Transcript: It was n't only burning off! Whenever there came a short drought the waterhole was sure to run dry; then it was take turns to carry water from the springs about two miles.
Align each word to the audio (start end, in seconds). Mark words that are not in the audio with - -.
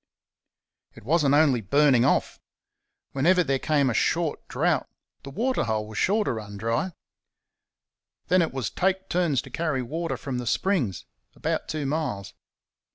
It 0.95 1.03
was 1.05 1.23
n't 1.23 1.35
only 1.35 1.61
burning 1.61 2.05
off! 2.05 2.39
Whenever 3.11 3.43
there 3.43 3.59
came 3.59 3.87
a 3.87 3.93
short 3.93 4.47
drought 4.47 4.89
the 5.21 5.29
waterhole 5.29 5.85
was 5.85 5.99
sure 5.99 6.23
to 6.23 6.31
run 6.33 6.57
dry; 6.57 6.93
then 8.27 8.41
it 8.41 8.51
was 8.51 8.71
take 8.71 9.09
turns 9.09 9.43
to 9.43 9.51
carry 9.51 9.83
water 9.83 10.17
from 10.17 10.39
the 10.39 10.47
springs 10.47 11.05
about 11.35 11.67
two 11.67 11.85
miles. 11.85 12.33